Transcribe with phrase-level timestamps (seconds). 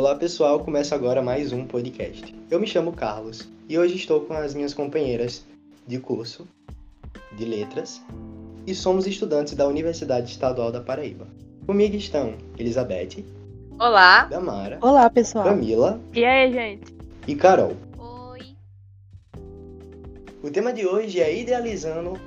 [0.00, 2.34] Olá pessoal, começa agora mais um podcast.
[2.50, 5.44] Eu me chamo Carlos e hoje estou com as minhas companheiras
[5.86, 6.48] de curso
[7.32, 8.00] de letras
[8.66, 11.28] e somos estudantes da Universidade Estadual da Paraíba.
[11.66, 13.22] Comigo estão Elizabeth.
[13.78, 14.24] Olá.
[14.24, 14.78] Damara.
[14.80, 15.44] Olá pessoal.
[15.44, 16.00] Camila.
[16.14, 16.94] E aí, gente?
[17.28, 17.76] E Carol.
[17.98, 18.56] Oi.
[20.42, 22.18] O tema de hoje é idealizando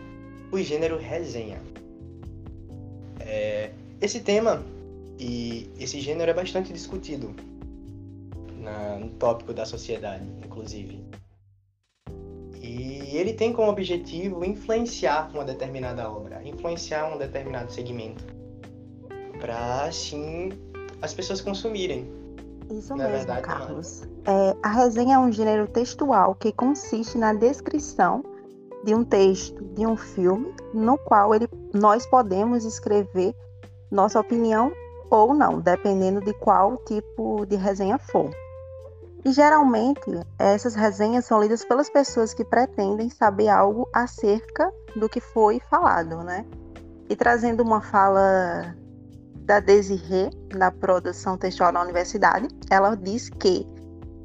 [0.51, 1.59] o gênero resenha.
[3.19, 4.61] É, esse tema
[5.17, 7.33] e esse gênero é bastante discutido
[8.63, 11.05] na, no tópico da sociedade, inclusive.
[12.61, 18.23] E ele tem como objetivo influenciar uma determinada obra, influenciar um determinado segmento,
[19.39, 20.49] para assim
[21.01, 22.09] as pessoas consumirem.
[22.71, 24.03] Isso Na mesmo, verdade, Carlos.
[24.25, 28.23] É, a resenha é um gênero textual que consiste na descrição
[28.85, 33.35] de um texto, de um filme, no qual ele, nós podemos escrever
[33.91, 34.71] nossa opinião
[35.09, 38.29] ou não, dependendo de qual tipo de resenha for.
[39.25, 40.01] E geralmente
[40.37, 46.17] essas resenhas são lidas pelas pessoas que pretendem saber algo acerca do que foi falado,
[46.23, 46.45] né?
[47.09, 48.75] E trazendo uma fala
[49.45, 53.67] da Desirê na produção textual na universidade, ela diz que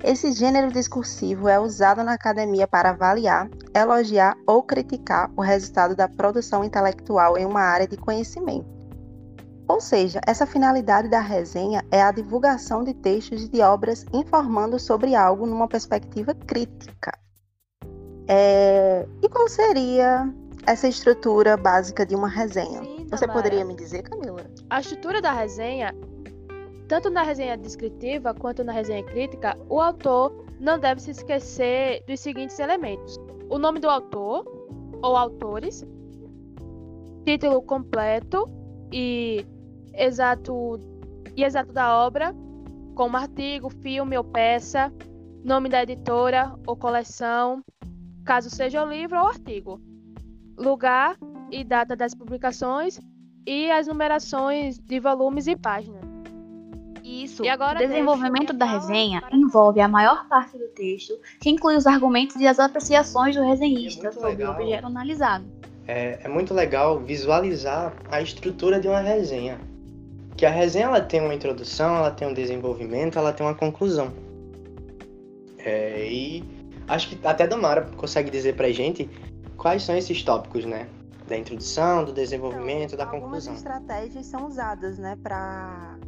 [0.02, 6.08] esse gênero discursivo é usado na academia para avaliar, elogiar ou criticar o resultado da
[6.08, 8.77] produção intelectual em uma área de conhecimento.
[9.68, 14.78] Ou seja, essa finalidade da resenha é a divulgação de textos e de obras informando
[14.78, 17.12] sobre algo numa perspectiva crítica.
[18.26, 19.06] É...
[19.22, 20.32] E qual seria
[20.66, 22.82] essa estrutura básica de uma resenha?
[22.82, 23.42] Sim, Você Tamara.
[23.42, 24.40] poderia me dizer, Camila?
[24.70, 25.94] A estrutura da resenha,
[26.88, 32.20] tanto na resenha descritiva quanto na resenha crítica, o autor não deve se esquecer dos
[32.20, 33.18] seguintes elementos:
[33.50, 34.46] o nome do autor
[35.02, 35.86] ou autores,
[37.24, 38.50] título completo
[38.90, 39.46] e
[39.98, 40.80] exato
[41.36, 42.34] e exato da obra,
[42.94, 44.92] como artigo, filme ou peça,
[45.44, 47.62] nome da editora ou coleção,
[48.24, 49.80] caso seja o livro ou artigo,
[50.56, 51.16] lugar
[51.50, 53.00] e data das publicações
[53.46, 56.02] e as numerações de volumes e páginas.
[57.02, 57.42] Isso.
[57.42, 61.86] E agora o desenvolvimento da resenha envolve a maior parte do texto, que inclui os
[61.86, 64.52] argumentos e as apreciações do É resenhista muito sobre legal.
[64.52, 65.44] o objeto analisado.
[65.86, 69.58] É, é muito legal visualizar a estrutura de uma resenha.
[70.38, 74.12] Que a resenha ela tem uma introdução, ela tem um desenvolvimento, ela tem uma conclusão.
[75.58, 76.44] É, e
[76.86, 79.10] acho que até Damara consegue dizer pra gente
[79.56, 80.88] quais são esses tópicos, né?
[81.26, 83.54] Da introdução, do desenvolvimento, da Algumas conclusão.
[83.54, 85.98] estratégias são usadas né, para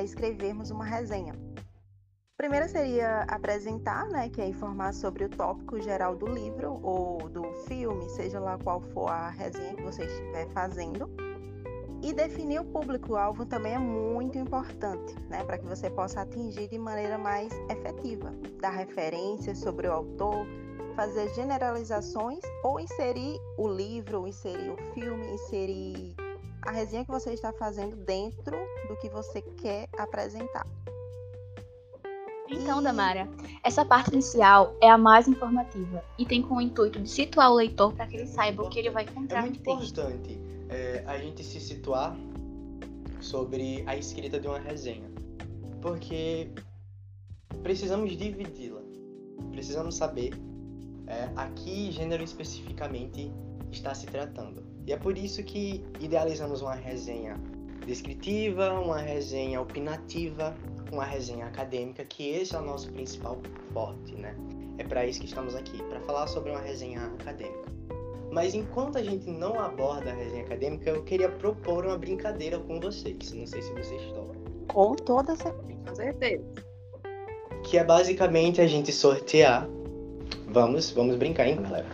[0.00, 1.34] escrevermos uma resenha.
[1.34, 7.28] A primeira seria apresentar, né, que é informar sobre o tópico geral do livro ou
[7.28, 11.10] do filme, seja lá qual for a resenha que você estiver fazendo.
[12.02, 16.76] E definir o público-alvo também é muito importante, né, para que você possa atingir de
[16.76, 18.32] maneira mais efetiva.
[18.60, 20.44] Dar referências sobre o autor,
[20.96, 26.14] fazer generalizações ou inserir o livro, ou inserir o filme, inserir
[26.62, 28.56] a resenha que você está fazendo dentro
[28.88, 30.66] do que você quer apresentar.
[32.48, 33.28] Então, Damara,
[33.64, 37.94] essa parte inicial é a mais informativa e tem como intuito de situar o leitor
[37.94, 40.00] para que ele saiba o que ele vai É encontrar no muito texto.
[40.00, 42.16] importante é, a gente se situar
[43.20, 45.10] sobre a escrita de uma resenha.
[45.80, 46.50] Porque
[47.62, 48.82] precisamos dividi-la.
[49.50, 50.32] Precisamos saber
[51.06, 53.30] é, a que gênero especificamente
[53.70, 54.62] está se tratando.
[54.86, 57.38] E é por isso que idealizamos uma resenha
[57.86, 60.54] descritiva, uma resenha opinativa,
[60.92, 63.40] uma resenha acadêmica, que esse é o nosso principal
[63.72, 64.36] forte, né?
[64.78, 67.72] É para isso que estamos aqui, para falar sobre uma resenha acadêmica.
[68.32, 72.80] Mas enquanto a gente não aborda a resenha acadêmica, eu queria propor uma brincadeira com
[72.80, 73.30] vocês.
[73.34, 74.34] Não sei se vocês topam.
[74.68, 76.42] Com toda certeza.
[77.62, 79.68] Que é basicamente a gente sortear.
[80.48, 81.84] Vamos, vamos brincar, hein, galera?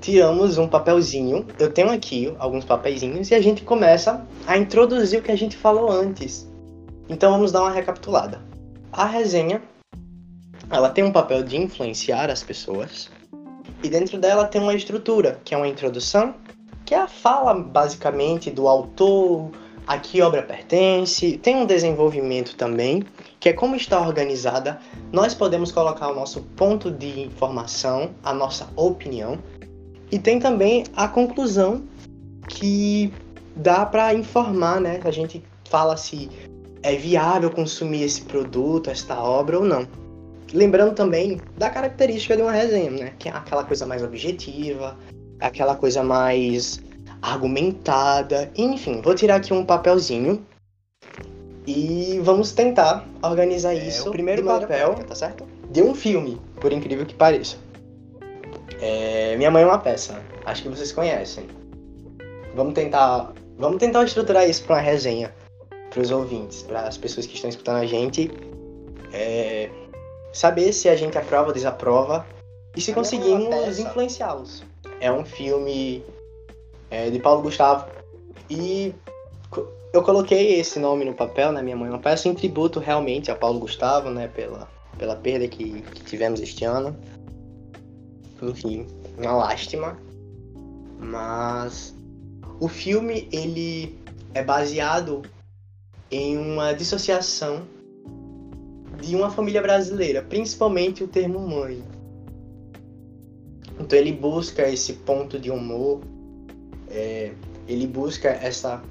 [0.00, 1.44] Tiramos um papelzinho.
[1.58, 5.56] Eu tenho aqui alguns papeizinhos e a gente começa a introduzir o que a gente
[5.56, 6.48] falou antes.
[7.08, 8.40] Então vamos dar uma recapitulada.
[8.92, 9.60] A resenha,
[10.70, 13.10] ela tem um papel de influenciar as pessoas.
[13.84, 16.34] E dentro dela tem uma estrutura, que é uma introdução,
[16.86, 19.50] que é a fala basicamente do autor,
[19.86, 21.36] a que obra pertence.
[21.36, 23.04] Tem um desenvolvimento também,
[23.38, 24.80] que é como está organizada.
[25.12, 29.38] Nós podemos colocar o nosso ponto de informação, a nossa opinião.
[30.10, 31.82] E tem também a conclusão,
[32.48, 33.12] que
[33.54, 34.98] dá para informar, né?
[35.04, 36.30] A gente fala se
[36.82, 39.86] é viável consumir esse produto, esta obra ou não.
[40.54, 43.12] Lembrando também da característica de uma resenha, né?
[43.18, 44.96] Que é aquela coisa mais objetiva,
[45.40, 46.80] aquela coisa mais
[47.20, 48.50] argumentada.
[48.56, 50.46] Enfim, vou tirar aqui um papelzinho
[51.66, 54.90] E vamos tentar organizar É, isso o primeiro papel.
[54.90, 55.44] prática, tá certo?
[55.70, 57.56] De um filme, por incrível que pareça.
[58.80, 60.20] É, Minha Mãe é uma peça.
[60.44, 61.46] Acho que vocês conhecem.
[62.54, 65.34] Vamos tentar, vamos tentar estruturar isso para uma resenha
[65.90, 68.30] para os ouvintes, para as pessoas que estão escutando a gente,
[69.12, 69.70] é,
[70.34, 72.26] saber se a gente aprova ou desaprova
[72.76, 74.64] e se conseguimos influenciá-los.
[75.00, 76.04] É um filme
[76.90, 77.86] é, de Paulo Gustavo
[78.50, 78.92] e
[79.92, 83.36] eu coloquei esse nome no papel, né, Minha Mãe uma peça, em tributo realmente a
[83.36, 86.96] Paulo Gustavo, né, pela, pela perda que, que tivemos este ano.
[88.42, 89.96] Enfim, uma lástima.
[90.98, 91.94] Mas
[92.58, 93.96] o filme, ele
[94.34, 95.22] é baseado
[96.10, 97.62] em uma dissociação
[99.04, 101.82] de uma família brasileira, principalmente o termo mãe.
[103.78, 106.00] Então ele busca esse ponto de humor,
[106.90, 107.32] é,
[107.66, 108.82] ele busca essa,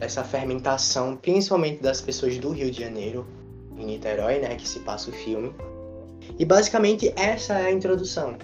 [0.00, 3.26] essa fermentação, principalmente das pessoas do Rio de Janeiro,
[3.76, 5.52] em Niterói, né, que se passa o filme.
[6.38, 8.36] E basicamente essa é a introdução.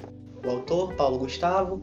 [0.45, 1.81] O autor, Paulo Gustavo,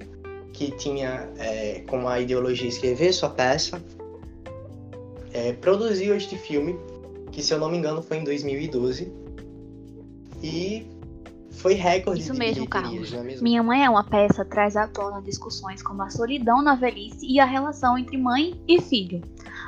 [0.52, 3.82] que tinha é, como a ideologia escrever sua peça,
[5.34, 6.78] é, produziu este filme,
[7.32, 9.12] que se eu não me engano foi em 2012,
[10.44, 10.86] e
[11.54, 13.14] foi recorde Isso de mesmo, Carlos.
[13.14, 13.44] é mesmo?
[13.44, 17.40] Minha Mãe é uma peça traz à tona discussões como a solidão na velhice e
[17.40, 19.22] a relação entre mãe e filho,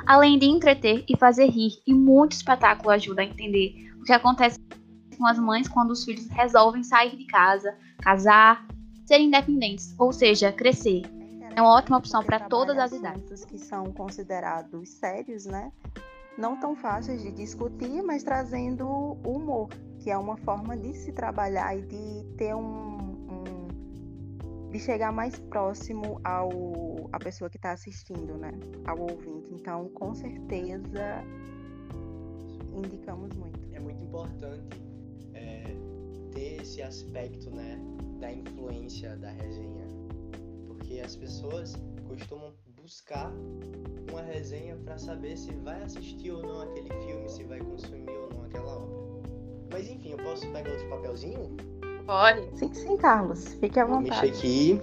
[0.04, 4.60] além de entreter e fazer rir, e muito espetáculo ajuda a entender o que acontece
[5.16, 8.66] com as mães quando os filhos resolvem sair de casa, casar,
[9.06, 11.02] ser independentes, ou seja, crescer.
[11.54, 13.44] É uma ótima opção para todas as idades.
[13.46, 15.72] que são considerados sérios, né?
[16.36, 18.86] Não tão fáceis de discutir, mas trazendo
[19.24, 19.70] humor,
[20.06, 22.96] que é uma forma de se trabalhar e de ter um,
[23.28, 26.48] um- de chegar mais próximo ao
[27.12, 28.52] a pessoa que está assistindo, né?
[28.86, 29.52] Ao ouvinte.
[29.52, 31.24] Então, com certeza,
[32.72, 33.58] indicamos muito.
[33.72, 34.80] é muito importante
[35.34, 35.64] é,
[36.32, 37.76] ter esse aspecto né,
[38.20, 39.88] da influência da resenha.
[40.68, 41.74] Porque as pessoas
[42.06, 43.32] costumam buscar
[44.12, 48.30] uma resenha para saber se vai assistir ou não aquele filme, se vai consumir ou
[48.32, 48.85] não aquela obra.
[49.70, 51.56] Mas enfim, eu posso pegar outro papelzinho?
[52.06, 52.42] Pode.
[52.58, 53.48] Sim, sim, Carlos.
[53.60, 54.30] Fique à Vou mexer vontade.
[54.38, 54.80] aqui.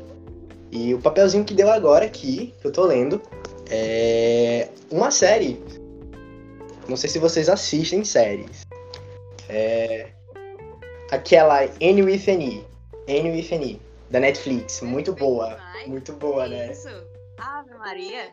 [0.72, 3.22] E o papelzinho que deu agora aqui, que eu tô lendo,
[3.70, 5.64] é uma série.
[6.88, 8.66] Não sei se vocês assistem séries.
[9.48, 10.10] É
[11.12, 12.66] aquela Annie with an E.
[13.08, 14.82] Annie with an E, da Netflix.
[14.82, 15.50] Muito boa.
[15.50, 15.88] demais.
[15.88, 16.72] Muito boa, né?
[16.72, 16.90] Isso.
[17.38, 18.30] Ave Maria.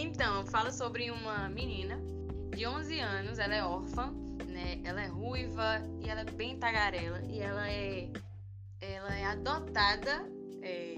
[0.00, 2.00] Então, fala sobre uma menina
[2.56, 4.12] de 11 anos, ela é órfã,
[4.46, 4.80] né?
[4.84, 8.10] Ela é ruiva e ela é bem tagarela e ela é
[8.80, 10.26] ela é adotada
[10.62, 10.96] é,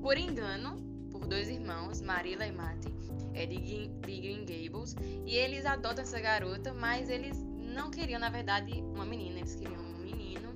[0.00, 0.76] por engano
[1.10, 2.94] por dois irmãos, Marila e Mati,
[3.34, 4.94] é de, de Green Gables,
[5.26, 9.80] e eles adotam essa garota, mas eles não queriam, na verdade, uma menina, eles queriam
[9.80, 10.47] um menino.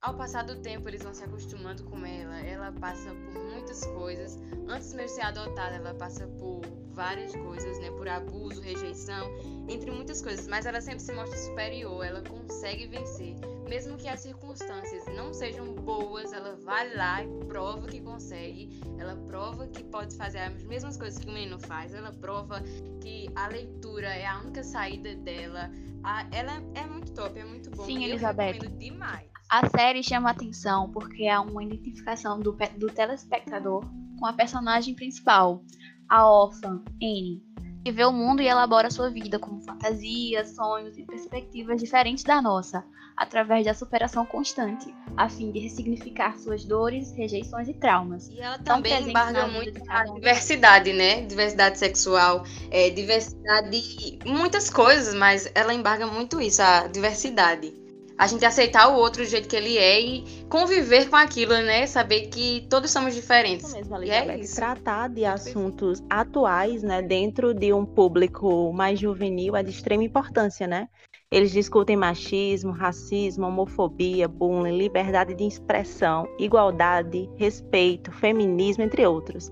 [0.00, 2.38] Ao passar do tempo, eles vão se acostumando com ela.
[2.38, 4.38] Ela passa por muitas coisas.
[4.68, 6.60] Antes mesmo de ser adotada, ela passa por
[6.92, 7.90] várias coisas, né?
[7.90, 9.28] Por abuso, rejeição,
[9.68, 10.46] entre muitas coisas.
[10.46, 13.34] Mas ela sempre se mostra superior, ela consegue vencer.
[13.68, 18.80] Mesmo que as circunstâncias não sejam boas, ela vai lá e prova que consegue.
[19.00, 21.92] Ela prova que pode fazer as mesmas coisas que o menino faz.
[21.92, 22.62] Ela prova
[23.02, 25.72] que a leitura é a única saída dela.
[26.04, 27.84] A- ela é muito top, é muito bom.
[27.84, 28.52] Sim, Eu Elizabeth.
[28.52, 29.28] recomendo demais.
[29.48, 33.82] A série chama atenção porque há uma identificação do, do telespectador
[34.18, 35.62] com a personagem principal,
[36.06, 37.42] a órfã, Anne,
[37.82, 42.42] que vê o mundo e elabora sua vida com fantasias, sonhos e perspectivas diferentes da
[42.42, 42.84] nossa,
[43.16, 48.28] através da superação constante, a fim de ressignificar suas dores, rejeições e traumas.
[48.28, 51.22] E ela também embarga muito a diversidade, né?
[51.22, 54.18] Diversidade sexual, é, diversidade.
[54.26, 57.87] muitas coisas, mas ela embarga muito isso, a diversidade.
[58.18, 61.86] A gente aceitar o outro do jeito que ele é e conviver com aquilo, né?
[61.86, 63.66] Saber que todos somos diferentes.
[63.68, 64.56] Isso mesmo, E é isso.
[64.56, 70.66] Tratar de assuntos atuais, né, dentro de um público mais juvenil é de extrema importância,
[70.66, 70.88] né?
[71.30, 79.50] Eles discutem machismo, racismo, homofobia, bullying, liberdade de expressão, igualdade, respeito, feminismo, entre outros.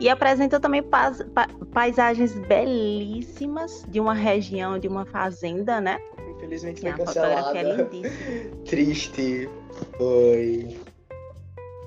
[0.00, 5.98] E apresentam também pais- pa- paisagens belíssimas de uma região, de uma fazenda, né?
[6.44, 7.62] Infelizmente Que foi é cancelada.
[7.62, 8.56] lindíssima.
[8.66, 9.48] Triste.
[9.96, 10.76] Foi.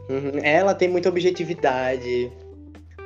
[0.10, 2.32] Uhum, Ela tem muita objetividade.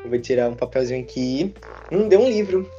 [0.07, 1.53] Vou tirar um papelzinho aqui.
[1.91, 2.69] Hum, deu um livro.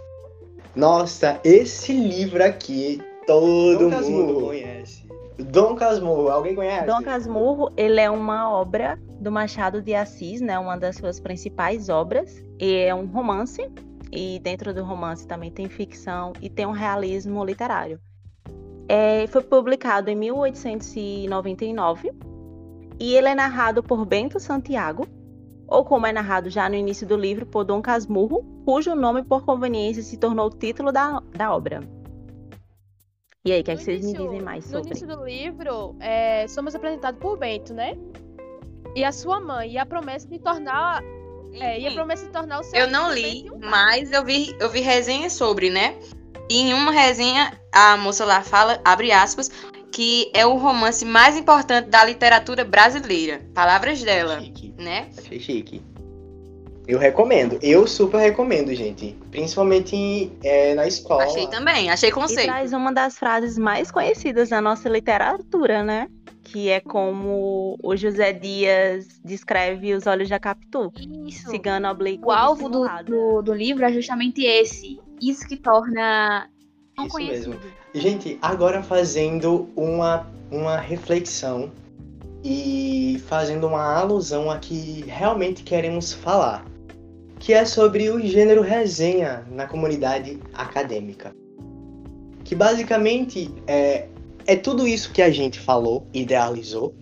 [0.74, 4.32] Nossa, esse livro aqui todo Dom Casmurro.
[4.32, 5.06] mundo conhece.
[5.38, 6.86] Dom Casmurro, alguém conhece?
[6.86, 10.58] Dom Casmurro, ele é uma obra do Machado de Assis, né?
[10.58, 12.42] Uma das suas principais obras.
[12.58, 13.70] E é um romance.
[14.10, 17.98] E dentro do romance também tem ficção e tem um realismo literário.
[18.88, 22.12] É, foi publicado em 1899
[23.00, 25.06] e ele é narrado por Bento Santiago,
[25.66, 29.44] ou como é narrado já no início do livro, por Dom Casmurro, cujo nome por
[29.44, 31.80] conveniência se tornou o título da, da obra.
[33.44, 34.82] E aí, o que, é que vocês início, me dizem mais sobre?
[34.82, 37.98] No início do livro, é, somos apresentados por Bento, né?
[38.94, 41.02] E a sua mãe, e a promessa de tornar.
[41.54, 42.78] É, e a promessa de tornar o seu.
[42.78, 45.98] Eu não li, mas eu vi, eu vi resenhas sobre, né?
[46.52, 49.50] E em uma resenha, a moça lá fala, abre aspas,
[49.90, 53.40] que é o romance mais importante da literatura brasileira.
[53.54, 54.74] Palavras dela, Chique.
[54.76, 55.08] né?
[55.16, 55.82] Achei chique.
[56.86, 57.58] Eu recomendo.
[57.62, 59.16] Eu super recomendo, gente.
[59.30, 61.24] Principalmente é, na escola.
[61.24, 62.44] Achei também, achei E conceito.
[62.44, 66.06] traz uma das frases mais conhecidas da nossa literatura, né?
[66.44, 70.92] Que é como o José Dias descreve os olhos da Capitu.
[71.26, 71.48] Isso.
[71.48, 75.00] Cigano oblíquo O alvo do, do, do livro é justamente esse.
[75.22, 76.50] Isso que torna
[76.96, 77.50] tão Isso conhecido.
[77.50, 77.72] mesmo.
[77.94, 81.70] Gente, agora fazendo uma, uma reflexão
[82.42, 86.64] e fazendo uma alusão a que realmente queremos falar,
[87.38, 91.32] que é sobre o gênero resenha na comunidade acadêmica.
[92.44, 94.08] Que basicamente é,
[94.44, 96.94] é tudo isso que a gente falou, idealizou,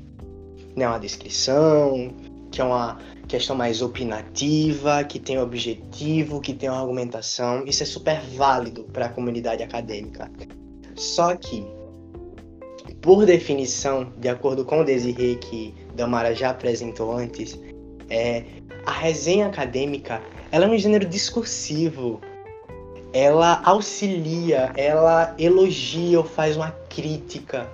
[0.77, 0.87] né?
[0.87, 2.13] Uma descrição,
[2.51, 7.65] que é uma questão mais opinativa, que tem objetivo, que tem uma argumentação.
[7.65, 10.31] Isso é super válido para a comunidade acadêmica.
[10.97, 11.65] Só que,
[13.01, 17.59] por definição, de acordo com o Desirê que Damara já apresentou antes,
[18.09, 18.45] é,
[18.85, 22.21] a resenha acadêmica ela é um gênero discursivo.
[23.13, 27.69] Ela auxilia, ela elogia ou faz uma crítica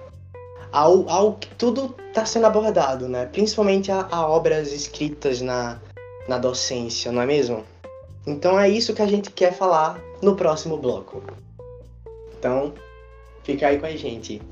[0.73, 3.27] ao, ao que tudo está sendo abordado, né?
[3.27, 5.81] Principalmente a, a obras escritas na,
[6.29, 7.65] na docência, não é mesmo?
[8.27, 11.23] Então é isso que a gente quer falar no próximo bloco.
[12.39, 12.73] Então,
[13.45, 14.43] fica aí com a gente.